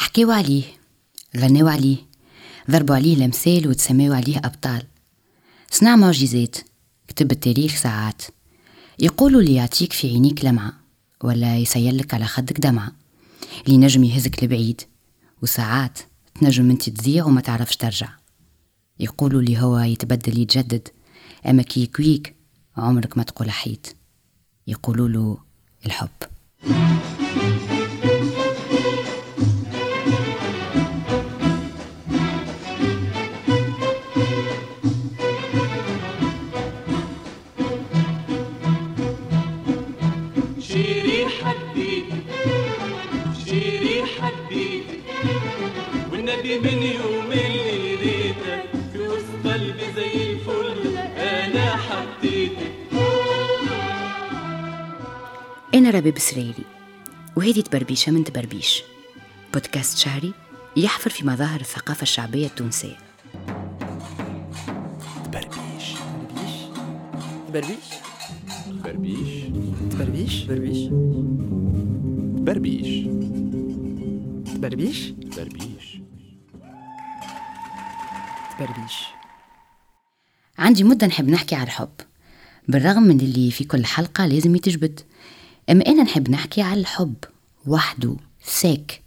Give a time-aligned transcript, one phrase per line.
[0.00, 0.64] حكيوا عليه
[1.36, 1.96] غنوا عليه
[2.70, 4.82] ضربوا عليه الأمثال وتسميوا عليه أبطال.
[5.70, 6.56] صنع معجزات
[7.08, 8.22] كتب التاريخ ساعات.
[8.98, 10.72] يقولوا اللي يعطيك في عينيك لمعة
[11.24, 12.92] ولا يسيلك على خدك دمعة.
[13.66, 14.80] اللي نجم يهزك لبعيد
[15.42, 15.98] وساعات
[16.40, 18.08] تنجم انت تضيع وما تعرفش ترجع.
[19.00, 20.88] يقولوا اللي هو يتبدل يتجدد
[21.46, 22.34] أما كي يكويك
[22.76, 23.86] عمرك ما تقول حيت
[24.66, 25.38] يقولوا له
[25.86, 26.10] الحب.
[46.64, 52.72] من يوم اللي ريتك في وسط قلبي زي الفل أنا حبيتك
[55.74, 56.64] أنا رباب سريري
[57.36, 58.82] وهذه تبربيشة من تبربيش.
[59.54, 60.32] بودكاست شهري
[60.76, 62.96] يحفر في مظاهر الثقافة الشعبية التونسية.
[65.32, 65.94] بربيش
[67.52, 67.76] بربيش
[68.84, 69.44] بربيش
[69.98, 70.88] بربيش بربيش
[72.44, 73.04] بربيش
[74.58, 75.69] بربيش بربيش
[78.60, 78.94] بربيش
[80.58, 81.92] عندي مدة نحب نحكي على الحب.
[82.68, 85.00] بالرغم من اللي في كل حلقة لازم يتجبد.
[85.70, 87.14] أما أنا نحب نحكي على الحب
[87.66, 89.02] وحده ساك.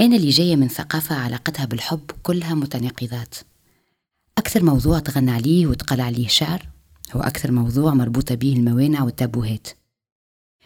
[0.00, 3.34] أنا اللي جاية من ثقافة علاقتها بالحب كلها متناقضات.
[4.38, 6.68] أكثر موضوع تغنى عليه وتقال عليه شعر
[7.12, 9.68] هو أكثر موضوع مربوطة به الموانع والتابوهات.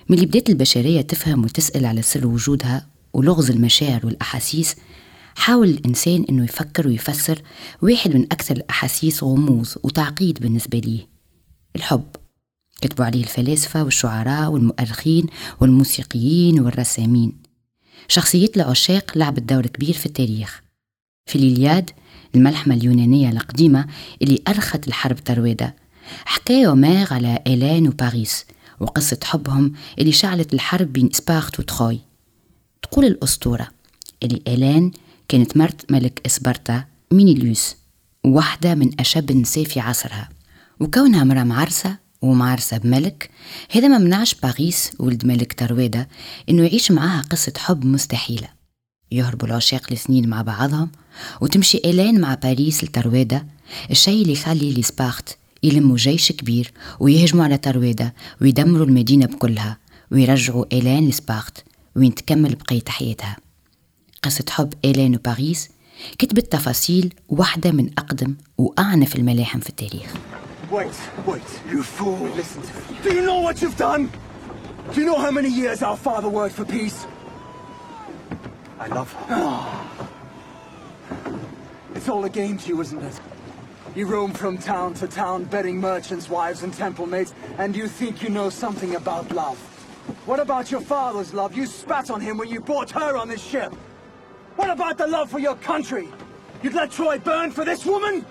[0.08, 4.76] من اللي بدات البشرية تفهم وتسأل على سر وجودها ولغز المشاعر والأحاسيس
[5.38, 7.42] حاول الإنسان إنه يفكر ويفسر
[7.82, 11.08] واحد من أكثر الأحاسيس غموض وتعقيد بالنسبة ليه
[11.76, 12.06] الحب.
[12.80, 15.26] كتبوا عليه الفلاسفة والشعراء والمؤرخين
[15.60, 17.32] والموسيقيين والرسامين.
[18.08, 20.62] شخصية العشاق لعبت دور كبير في التاريخ.
[21.26, 21.90] في الإلياد
[22.34, 23.86] الملحمة اليونانية القديمة
[24.22, 25.76] اللي أرخت الحرب ترويدة
[26.24, 28.44] حكى هومير على إيلان وباريس
[28.80, 32.00] وقصة حبهم اللي شعلت الحرب بين إسبارت وتروي.
[32.82, 33.68] تقول الأسطورة
[34.22, 34.92] اللي إيلان
[35.28, 37.76] كانت مرت ملك إسبرتا مينيليوس
[38.24, 40.28] واحدة من أشهب النساء في عصرها.
[40.80, 43.30] وكونها مرة معرسة ومعرسة بملك
[43.70, 46.08] هذا ما منعش باريس ولد ملك تروادة
[46.48, 48.48] إنه يعيش معاها قصة حب مستحيلة.
[49.12, 50.90] يهربوا العشاق لسنين مع بعضهم
[51.40, 53.46] وتمشي إيلان مع باريس لتروادة
[53.90, 59.78] الشيء اللي يخلي les Spartes يلموا جيش كبير ويهجموا على تروادة ويدمروا المدينة بكلها
[60.12, 61.64] ويرجعوا إيلان لسبارت
[61.96, 63.47] وين تكمل بقية حياتها.
[64.22, 65.68] قصة حب إيلان وباريس
[66.18, 70.14] كتبت تفاصيل واحدة من أقدم وأعنف الملاحم في التاريخ
[70.70, 72.28] Wait, wait, you fool.
[72.36, 72.98] Listen to me.
[73.02, 74.10] Do you know what you've done?
[74.92, 77.06] Do you know how many years our father worked for peace?
[78.78, 79.66] I love her.
[81.94, 83.20] It's all a game to you, isn't it?
[83.96, 88.22] You roam from town to town, betting merchants' wives and temple maids, and you think
[88.22, 89.58] you know something about love.
[90.26, 91.56] What about your father's love?
[91.56, 93.72] You spat on him when you brought her on this ship.
[94.58, 96.06] What about the love for your country?
[96.62, 98.22] You'd let Troy burn for this woman?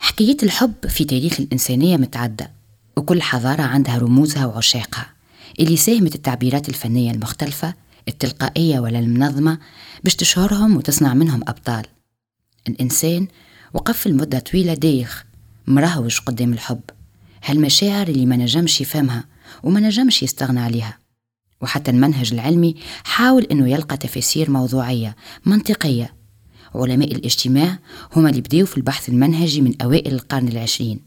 [0.00, 2.50] حكاية الحب في تاريخ الإنسانية متعدة
[2.96, 5.06] وكل حضارة عندها رموزها وعشاقها
[5.60, 7.74] اللي ساهمت التعبيرات الفنية المختلفة
[8.08, 9.58] التلقائية ولا المنظمة
[10.04, 11.86] باش تشهرهم وتصنع منهم أبطال
[12.68, 13.28] الإنسان
[13.74, 15.24] وقف لمدة طويلة دايخ
[15.66, 16.80] مبهوش قدام الحب
[17.44, 19.24] هالمشاعر اللي ما نجمش يفهمها
[19.62, 20.98] وما نجمش يستغنى عليها
[21.64, 25.16] وحتى المنهج العلمي حاول إنه يلقى تفاسير موضوعية
[25.46, 26.14] منطقية.
[26.74, 27.78] علماء الاجتماع
[28.16, 31.00] هما اللي بديوا في البحث المنهجي من أوائل القرن العشرين.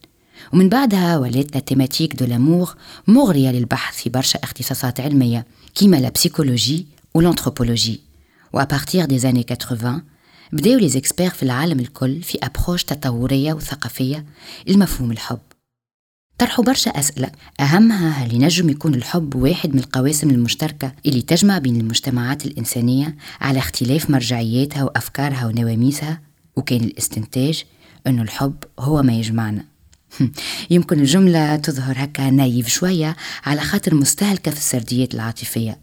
[0.54, 2.76] ومن بعدها ولات la thématique de l'amour
[3.08, 5.46] مغرية للبحث في برشا اختصاصات علمية
[5.76, 8.02] كيما la psychologie والانثروبولوجي
[8.54, 10.02] و à partir des années 80
[10.54, 14.26] بداو لي زيكسبير في العالم الكل في أبروش تطورية وثقافية
[14.68, 15.40] لمفهوم الحب.
[16.38, 17.32] طرحوا برشا أسئلة.
[17.60, 23.60] أهمها هل ينجم يكون الحب واحد من القواسم المشتركة اللي تجمع بين المجتمعات الإنسانية على
[23.60, 26.22] اختلاف مرجعياتها وأفكارها ونواميسها؟
[26.56, 27.64] وكان الاستنتاج
[28.08, 29.64] أنه الحب هو ما يجمعنا.
[30.70, 35.78] يمكن الجملة تظهر هكا نايف شوية على خاطر مستهلكة في السرديات العاطفية.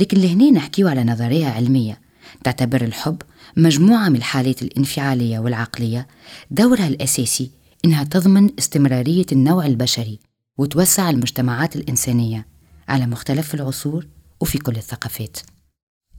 [0.00, 1.98] لكن لهنا نحكيو على نظرية علمية
[2.44, 3.22] تعتبر الحب
[3.56, 6.06] مجموعة من الحالات الانفعالية والعقلية
[6.50, 7.50] دورها الأساسي
[7.84, 10.18] إنها تضمن استمرارية النوع البشري
[10.58, 12.46] وتوسع المجتمعات الإنسانية
[12.88, 14.06] على مختلف العصور
[14.40, 15.36] وفي كل الثقافات.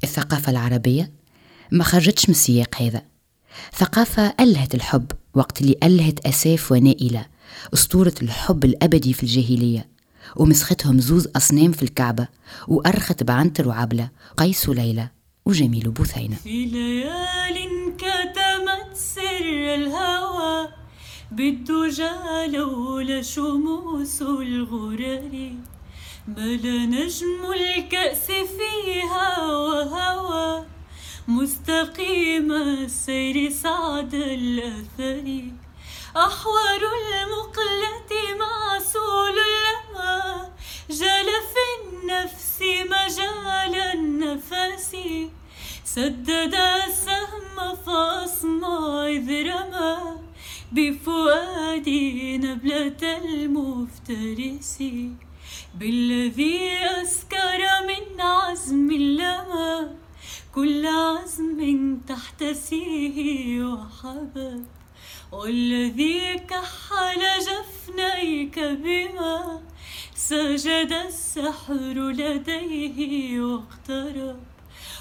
[0.04, 1.12] الثقافة العربية
[1.72, 3.02] ما خرجتش من السياق هذا.
[3.76, 7.26] ثقافة ألهت الحب وقت اللي ألهت أساف ونائلة
[7.74, 9.90] أسطورة الحب الأبدي في الجاهلية
[10.36, 12.28] ومسختهم زوز أصنام في الكعبة
[12.68, 15.08] وأرخت بعنتر وعبلة قيس وليلى
[15.46, 20.39] وجميل بثينة في ليال كتمت سر الهوى
[21.32, 25.54] بالدجى لولا شموس الغرر
[26.28, 30.66] بل نجم الكأس فيها وهوى.
[31.28, 35.52] مستقيم السير سعد الأثر.
[36.18, 40.52] أحور المقلة معسول لها
[40.90, 44.96] جل في النفس مجال النفس.
[45.86, 50.29] سدد السهم فاصمع إذ رمى.
[50.72, 54.84] بفؤادي نبلة المفترس
[55.76, 59.96] بالذي أسكر من عزم لما
[60.56, 64.66] كل عزم تحت سيه وحبب
[65.32, 69.62] والذي كحل جفنيك بما
[70.16, 74.40] سجد السحر لديه واقترب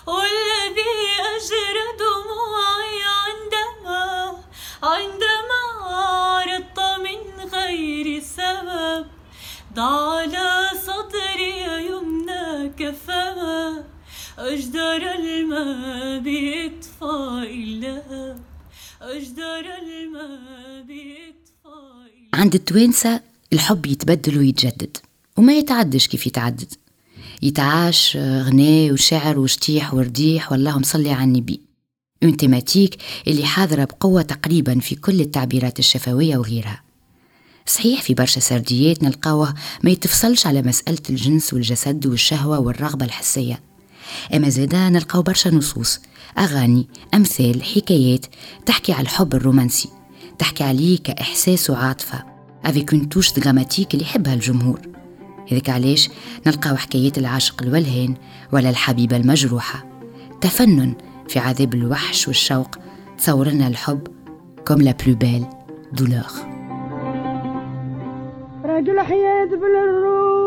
[0.06, 4.37] والذي أجرى دموعي عندما
[4.82, 9.06] عندما عرضت من غير سبب
[9.74, 13.84] ضع على صدري يمناك فما
[14.38, 18.40] أجدر الماء بإطفاء اللهب
[19.02, 23.20] أجدر الماء بإطفاء عند التوانسة
[23.52, 24.96] الحب يتبدل ويتجدد
[25.36, 26.72] وما يتعدش كيف يتعدد؟
[27.42, 31.67] يتعاش غناء وشعر وشتيح ورديح واللهم صلي على النبي.
[32.22, 32.96] une thématique
[33.26, 36.82] اللي حاضرة بقوة تقريبا في كل التعبيرات الشفوية وغيرها.
[37.66, 43.60] صحيح في برشا سرديات نلقاوه ما يتفصلش على مسألة الجنس والجسد والشهوة والرغبة الحسية.
[44.34, 46.00] أما زادا نلقاو برشا نصوص
[46.38, 48.26] أغاني أمثال حكايات
[48.66, 49.88] تحكي على الحب الرومانسي
[50.38, 52.24] تحكي عليه كإحساس وعاطفة
[52.64, 54.80] avec une touche dramatique اللي يحبها الجمهور.
[55.50, 56.08] هذاك علاش؟
[56.46, 58.14] نلقاو حكايات العاشق الولهان
[58.52, 59.86] ولا الحبيبة المجروحة.
[60.40, 60.94] تفنن
[61.28, 62.68] في عذاب الوحش والشوق
[63.18, 64.08] تصور لنا الحب
[64.68, 65.46] comme la plus belle
[65.92, 66.26] douleur
[68.64, 70.38] رجل حياد بالروح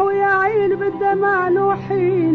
[0.00, 2.30] ويا عين بالدمع نوحي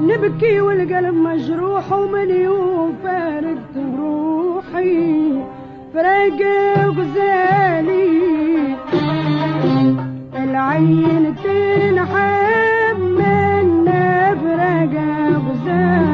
[0.00, 5.32] نبكي والقلب مجروح ومليون فارقت روحي.
[5.94, 6.40] فرق
[6.96, 8.20] غزالي
[10.36, 13.84] العين تنحب من
[14.44, 14.94] فرق
[15.46, 16.09] غزالي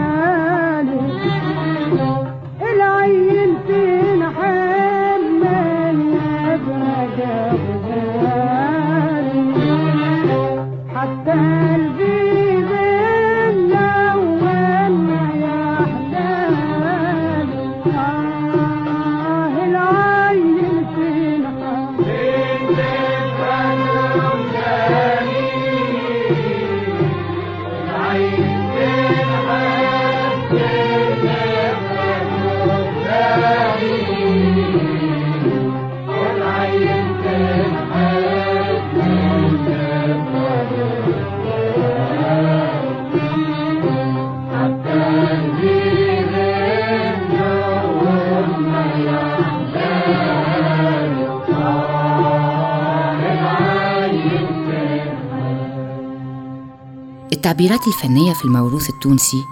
[57.66, 59.44] التعبيرات الفنية في الموروث التونسي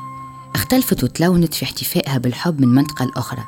[0.55, 3.45] اختلفت وتلونت في احتفائها بالحب من منطقة لأخرى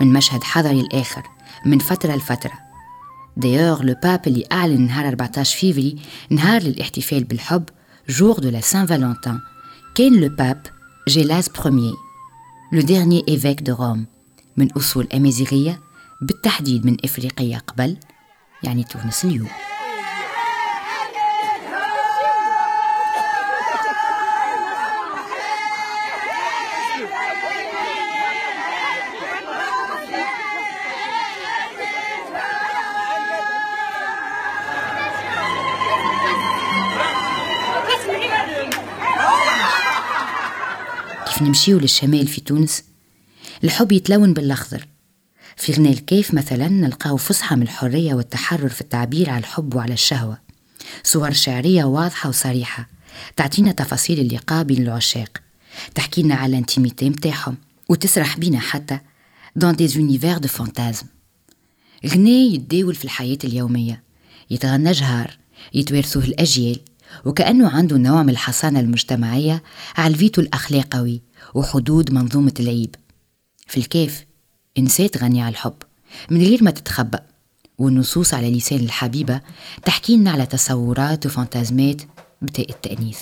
[0.00, 1.22] من مشهد حضري لآخر
[1.66, 2.52] من فترة لفترة.
[3.36, 5.96] d'ailleurs le pape اللي أعلن نهار 14 فيفري
[6.30, 7.64] نهار للاحتفال بالحب
[8.08, 9.40] jour de la Saint-Valentin
[9.94, 10.66] كان le pape
[11.08, 11.94] جيلاس premier
[12.72, 14.06] le dernier évêque de Rome
[14.56, 15.80] من أصول أمازيغية
[16.20, 17.96] بالتحديد من إفريقية قبل
[18.62, 19.48] يعني تونس اليوم
[41.48, 42.84] نمشيو للشمال في تونس
[43.64, 44.86] الحب يتلون بالأخضر.
[45.56, 50.38] في غناء الكيف مثلا نلقاو فصحى من الحرية والتحرر في التعبير على الحب وعلى الشهوة.
[51.04, 52.88] صور شعرية واضحة وصريحة
[53.36, 55.38] تعطينا تفاصيل اللقاء بين العشاق
[55.94, 57.56] تحكي لنا على الانتيميتي متاعهم
[57.88, 58.98] وتسرح بينا حتى
[59.58, 61.06] dans des univers de fantasmes.
[62.06, 64.02] غناء يتداول في الحياة اليومية
[64.50, 65.38] يتغنى جهار
[65.74, 66.80] يتوارثوه الأجيال
[67.24, 69.62] وكأنه عنده نوع من الحصانة المجتمعية
[69.96, 71.27] على الفيتو الأخلاقوي.
[71.54, 72.94] وحدود منظومة العيب.
[73.66, 74.26] في الكيف
[74.78, 75.76] إنسان تغني على الحب.
[76.30, 77.20] من غير ما تتخبأ.
[77.78, 79.40] والنصوص على لسان الحبيبة
[79.84, 82.02] تحكي لنا على تصورات وفانتازمات
[82.42, 83.20] بتاء التأنيث.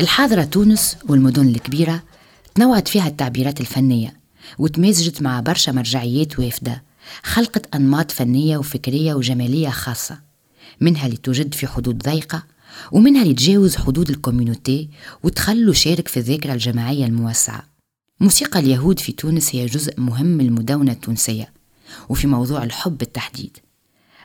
[0.00, 2.02] الحاضرة تونس والمدن الكبيرة
[2.54, 4.20] تنوعت فيها التعبيرات الفنية
[4.58, 6.82] وتمازجت مع برشا مرجعيات وافدة
[7.22, 10.18] خلقت أنماط فنية وفكرية وجمالية خاصة
[10.80, 12.44] منها اللي توجد في حدود ضيقة
[12.92, 14.88] ومنها اللي تجاوز حدود ال communauté
[15.22, 17.68] ودخلوا شارك في الذاكرة الجماعية الموسعة.
[18.20, 21.52] موسيقى اليهود في تونس هي جزء مهم من المدونة التونسية
[22.08, 23.56] وفي موضوع الحب بالتحديد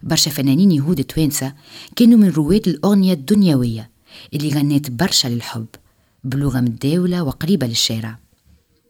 [0.04, 1.54] برشا فنانين يهود توانسة
[1.96, 3.93] كانوا من رواد الأغنية الدنيوية
[4.34, 5.68] اللي غنت برشا للحب
[6.24, 8.20] بلغة متداولة وقريبة للشارع.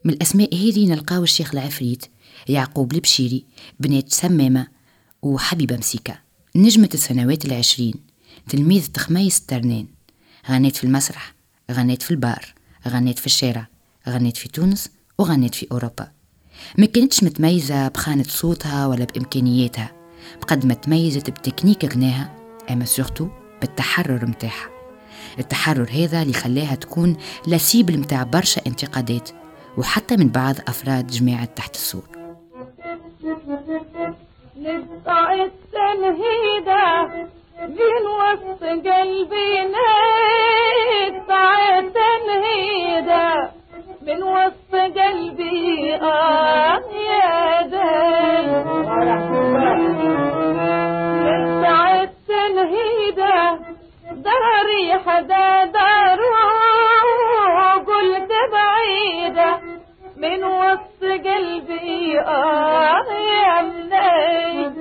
[0.05, 2.05] من الأسماء هذه نلقاو الشيخ العفريت
[2.47, 3.45] يعقوب البشيري
[3.79, 4.67] بنات سمامة
[5.21, 6.19] وحبيبة مسيكة.
[6.55, 7.93] نجمة السنوات العشرين
[8.49, 9.87] تلميذ تخميس الترنان
[10.49, 11.35] غنيت في المسرح
[11.71, 12.53] غنيت في البار
[12.87, 13.67] غنيت في الشارع
[14.09, 16.11] غنيت في تونس وغنيت في أوروبا.
[16.77, 19.91] ما كانتش متميزة بخانة صوتها ولا بإمكانياتها.
[20.41, 22.35] بقد ما تميزت بتكنيك غناها
[22.69, 23.27] أما surtout
[23.61, 24.72] بالتحرر متاعها.
[25.39, 27.17] التحرر هذا اللي خلاها تكون
[27.47, 29.29] la cible متاع برشا انتقادات
[29.77, 32.03] وحتى من بعض أفراد جماعة تحت السور.
[34.57, 37.09] نقطع التنهيدة
[37.61, 39.61] بين وسط قلبي
[41.09, 43.51] نقطع التنهيدة
[44.01, 48.47] من وسط قلبي آه يا داي
[51.23, 53.59] نقطع التنهيدة
[54.23, 56.33] داري حدا دارو
[57.87, 59.59] قلت بعيدة
[60.17, 64.71] من وسط قلبي آه يا مني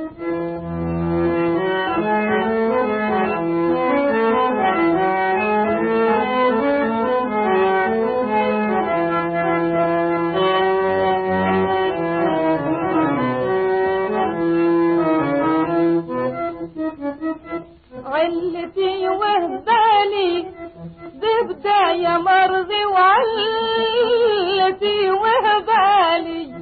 [21.63, 24.21] حتى يا مرضي والتي
[25.11, 26.55] وهبالي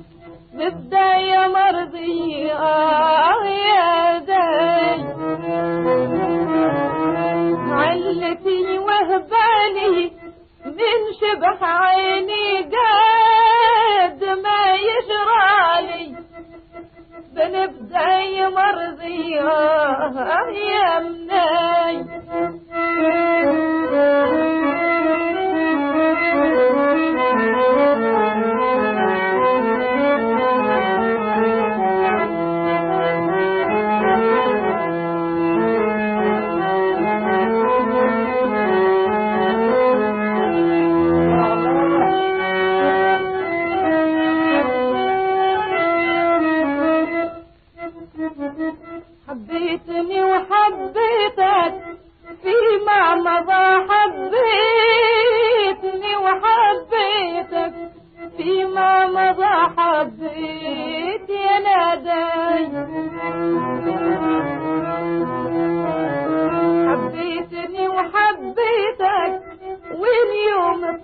[0.54, 5.00] بدا يا مرضي آه يا داي.
[7.70, 10.12] علتي وهبالي
[10.64, 16.06] من شبح عيني قد ما يجرالي
[17.34, 22.04] بنبدأ يا مرضي آه يا مناي.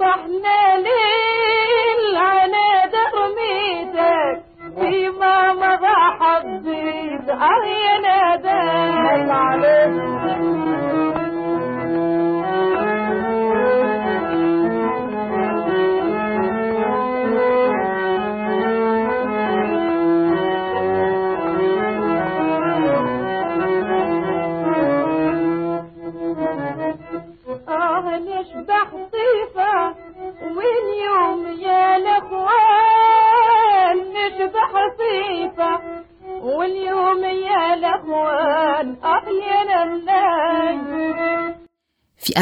[0.01, 0.79] واليوم طحنا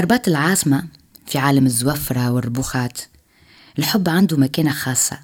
[0.04, 0.84] أرباط العاصمة
[1.26, 2.98] في عالم الزوفرة والربوخات.
[3.78, 5.18] الحب عنده مكانة خاصة.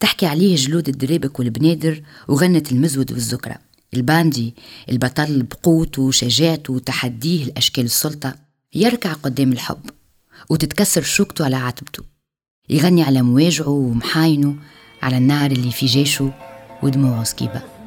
[0.00, 3.56] تحكي عليه جلود الدريبك والبنادر وغنت المزود والزكرة.
[3.94, 4.54] الباندي
[4.88, 8.34] البطل بقوته وشجاعته وتحديه لأشكال السلطة.
[8.74, 9.90] يركع قدام الحب
[10.50, 12.02] وتتكسر شوكته على عاتبته.
[12.68, 14.56] يغني على مواجعه ومحاينه
[15.02, 16.32] على النار اللي في جيشه
[16.82, 17.81] ودموعه سكيبة.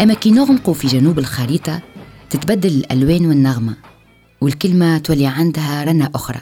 [0.00, 1.80] أما كي نغمقوا في جنوب الخريطة
[2.30, 3.74] تتبدل الألوان والنغمة
[4.40, 6.40] والكلمة تولي عندها رنة أخرى.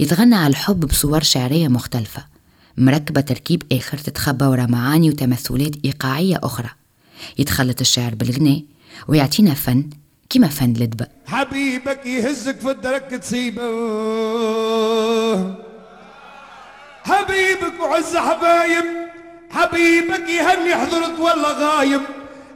[0.00, 2.24] يتغنى على الحب بصور شعرية مختلفة
[2.76, 6.68] مركبة تركيب آخر تتخبى ورا معاني وتمثلات إيقاعية أخرى.
[7.38, 8.62] يتخلط الشعر بالغناء
[9.08, 9.90] ويعطينا فن
[10.30, 13.70] كما فن الدبا حبيبك يهزك في الدرك تصيبه
[17.04, 18.84] حبيبك وعز حبايب
[19.50, 22.00] حبيبك يهني حضرت ولا غايب.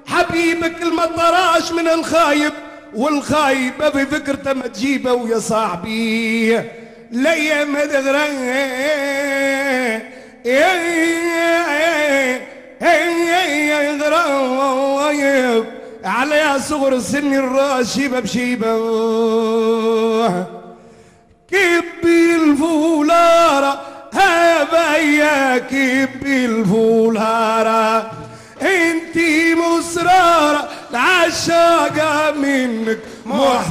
[0.07, 2.53] حبيبك المطراش من الخايب
[2.95, 6.62] والخايبة بفكرته ما تجيبه ويا صاحبي.
[7.12, 8.45] الأيام هذا غرايب
[16.05, 18.77] على صغر السن الراشبة بشيبة
[20.27, 20.45] كبي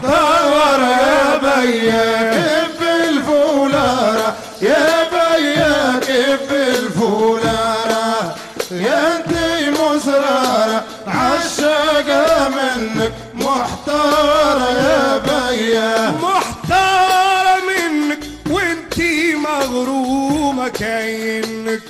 [0.03, 8.35] محتارة يا بيا كبي الفولارة يا بيا كبي الفولارة
[8.71, 21.81] يا انتي مسرارة عشاقة منك محتارة يا بيا محتارة منك وانتي مغرومة كاينك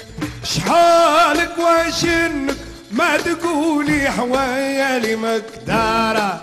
[0.44, 2.56] شحالك وشنك
[2.92, 6.42] ما تقولي حوالي مقدارة.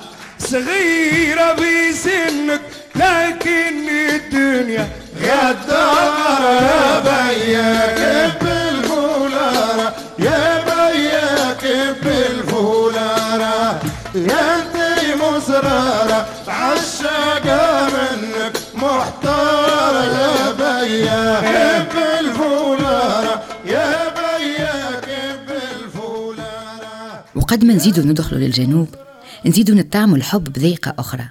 [0.50, 2.60] صغيرة في سنك
[2.94, 4.88] لكن الدنيا
[5.22, 7.86] غدارة يا بيا.
[7.94, 13.80] كب الفولارة يا بيا كب الفولارة
[14.14, 21.40] يا انتي مسرارة عشاقة منك محتارة يا بيا.
[21.40, 28.88] كب الفولارة يا بيا كب الفولارة وقد ما نزيدوا ندخلوا للجنوب.
[29.46, 31.28] نزيدوا نطعموا الحب بذيقة أخرى.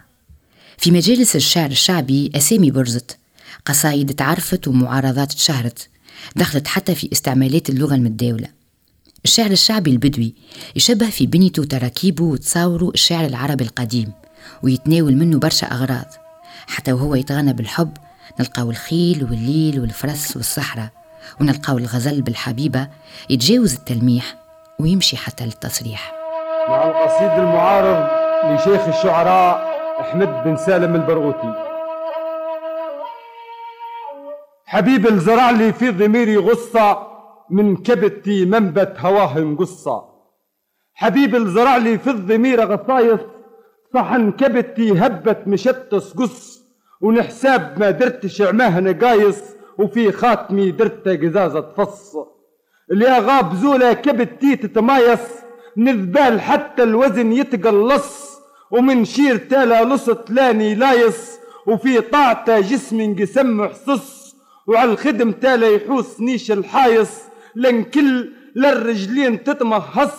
[0.77, 3.17] في مجالس الشعر الشعبي أسامي برزت
[3.65, 5.89] قصايد تعرفت ومعارضات تشهرت
[6.35, 8.47] دخلت حتى في استعمالات اللغة المتداولة.
[9.25, 10.33] الشعر الشعبي البدوي
[10.75, 14.11] يشبه في بنيته وتراكيبه وتصاوره الشعر العربي القديم
[14.63, 16.07] ويتناول منه برشا أغراض
[16.67, 17.91] حتى وهو يتغنى بالحب
[18.39, 20.89] نلقاو الخيل والليل والفرس والصحراء
[21.41, 22.87] ونلقاو الغزل بالحبيبة
[23.29, 24.35] يتجاوز التلميح
[24.79, 26.18] ويمشي حتى للتصريح.
[26.69, 28.07] مع القصيد المعارض
[28.53, 31.53] لشيخ الشعراء أحمد بن سالم البرغوثي.
[34.65, 37.07] حبيب الزرع لي في ضميري غصة
[37.49, 40.03] من كبتي منبت هواه قصة
[40.93, 43.19] حبيب الزرع لي في الضمير غصايص
[43.93, 46.59] صحن كبتي هبت مشتس قص.
[47.01, 49.43] ونحساب ما درتش عماه نقايص
[49.77, 52.15] وفي خاتمي درت قزازة فص
[52.91, 55.19] اللي غاب زولة كبتي تتمايص
[55.75, 58.39] من الذبال حتى الوزن يتقلص
[58.71, 64.35] ومن شير تالا لصت لاني لايص وفي طاعته جسمي انقسم حصص
[64.67, 67.09] وعلى الخدم تالا يحوس نيش الحايص.
[67.55, 70.11] لن كل للرجلين تتمهص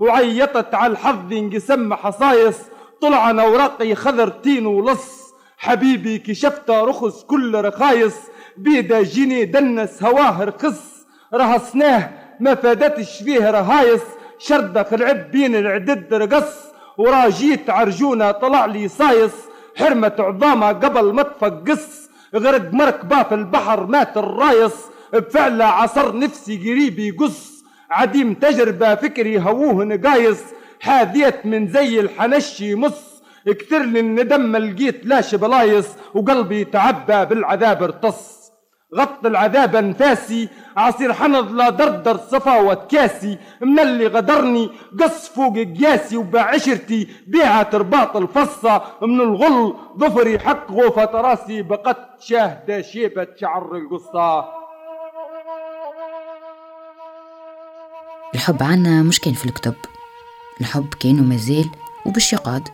[0.00, 2.56] وعيطت على الحظ انقسم حصايص.
[3.00, 8.14] طلع أنا اوراقي خضر تين ولص حبيبي كشفته رخص كل رخايص.
[8.56, 14.02] بيدا جيني دنس هواه رخص رهصناه ما فادتش فيه رهايص.
[14.38, 16.66] شردخ العب بين العدد رقص
[16.98, 19.32] وراجيت عرجونة طلع لي صايص
[19.76, 22.06] حرمة عظامة قبل ما تفقص.
[22.34, 24.74] غرق مركبة في البحر مات الرايص
[25.12, 27.64] بفعله عصر نفسي قريب يقص.
[27.90, 30.40] عديم تجربة فكري هووه نقايص
[30.80, 38.45] حاذيت من زي الحنشي مص كثر لي الندم لقيت لاش بلايص وقلبي تعبى بالعذاب ارتص.
[38.94, 40.48] غط العذاب انفاسي.
[40.76, 43.38] عصير حنظ لا دردر صفاوة كاسي.
[43.60, 44.70] من اللي غدرني
[45.00, 48.82] قص فوق قياسي وبعشرتي بيعة رباط الفصة.
[49.02, 54.44] من الغل ظفري حق غوفة راسي بقت شاهدة شيبة شعر القصة.
[58.34, 59.74] الحب عنا مش كان في الكتب.
[60.60, 61.70] الحب كان ومازال
[62.06, 62.68] وبش يقعد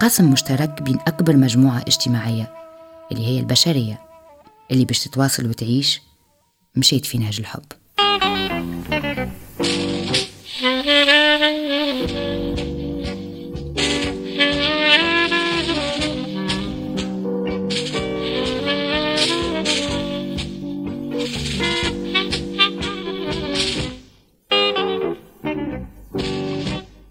[0.00, 2.52] قاسم مشترك بين أكبر مجموعة اجتماعية
[3.12, 4.03] اللي هي البشرية.
[4.70, 6.00] اللي باش تتواصل وتعيش
[6.76, 7.62] مشيت في نهج الحب.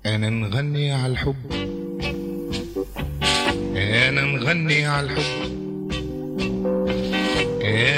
[0.06, 1.52] أنا نغني على الحب.
[3.76, 5.63] أنا نغني على الحب.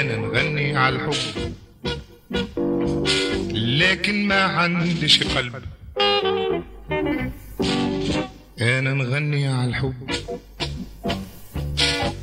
[0.06, 1.54] أنا نغني على الحب.
[3.54, 5.54] لكن ما عندش قلب.
[8.60, 9.94] أنا نغني على الحب.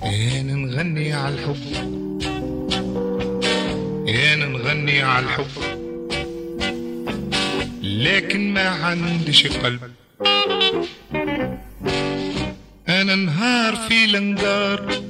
[0.03, 1.63] أنا نغني على الحب.
[4.07, 5.51] أنا نغني على الحب.
[7.83, 9.81] لكن ما عندش قلب.
[12.89, 15.03] أنا نهار في الانقار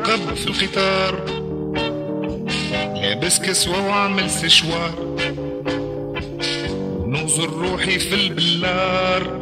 [0.00, 1.24] نترقب في القطار.
[2.94, 5.16] لابس كسوة وعامل سشوار
[7.06, 9.40] نغزر روحي في البلار.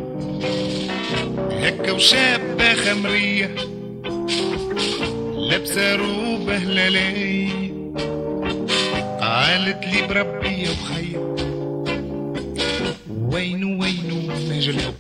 [1.50, 3.54] هكا وشابة خمرية.
[5.36, 7.72] لابسة روبة هلالية.
[9.20, 11.20] قالت لي بربي يا وخير
[13.32, 14.94] وينو وينو نجي الحب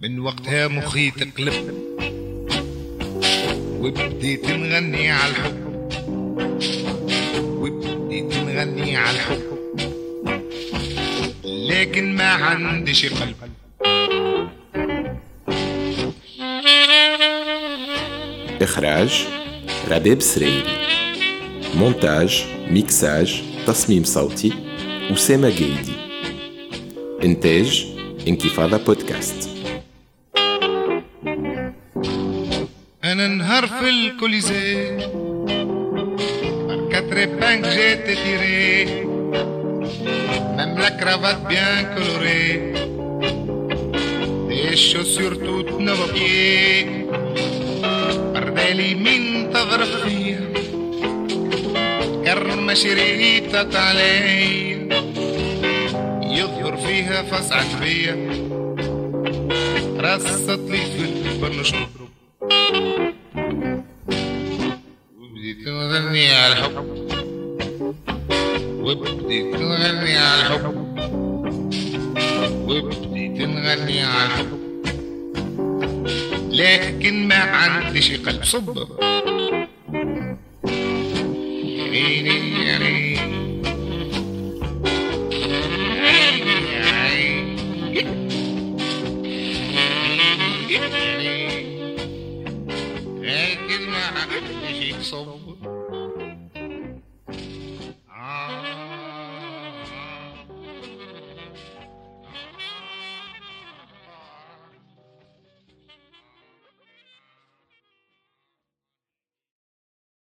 [0.00, 1.86] من وقتها مخي تقلب
[3.86, 5.56] وبديت نغني على الحب.
[7.38, 9.42] وبديت نغني على الحب.
[11.44, 13.36] لكن ما عنديش قلب
[18.62, 19.24] إخراج
[19.90, 20.62] رباب سريري.
[21.74, 24.52] مونتاج ميكساج تصميم صوتي
[25.10, 25.92] أسامة جيدي.
[27.24, 27.86] إنتاج
[28.28, 29.45] انكفاضة بودكاست.
[34.15, 34.97] نهار في الكوليزي
[36.91, 38.85] كاتري بانك جيت تيري
[40.55, 42.71] ميم لا كرافات بيان كولوري
[44.47, 47.05] دي شوسيور توت نوفا بيي
[48.33, 50.53] بردالي مين تضرب فيا
[52.25, 54.71] كرمة شريطة علي
[56.23, 58.15] يظهر فيها فصعت بيا
[59.99, 61.71] رصت لي في البرنش
[66.52, 66.86] الحب.
[68.84, 70.76] وبديت نغني على الحب.
[72.68, 74.66] وبديت نغني على الحب.
[76.50, 78.78] لكن ما عنديش قلب صب.